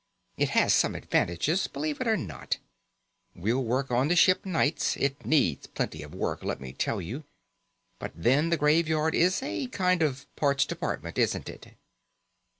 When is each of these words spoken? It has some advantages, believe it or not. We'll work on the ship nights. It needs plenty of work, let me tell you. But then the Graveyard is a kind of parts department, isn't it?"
It 0.35 0.49
has 0.57 0.73
some 0.73 0.95
advantages, 0.95 1.67
believe 1.67 2.01
it 2.01 2.07
or 2.07 2.17
not. 2.17 2.57
We'll 3.35 3.63
work 3.63 3.91
on 3.91 4.07
the 4.07 4.15
ship 4.15 4.47
nights. 4.47 4.97
It 4.97 5.27
needs 5.27 5.67
plenty 5.67 6.01
of 6.01 6.11
work, 6.15 6.43
let 6.43 6.59
me 6.59 6.73
tell 6.73 6.99
you. 6.99 7.23
But 7.99 8.13
then 8.15 8.49
the 8.49 8.57
Graveyard 8.57 9.13
is 9.13 9.43
a 9.43 9.67
kind 9.67 10.01
of 10.01 10.25
parts 10.35 10.65
department, 10.65 11.19
isn't 11.19 11.47
it?" 11.47 11.75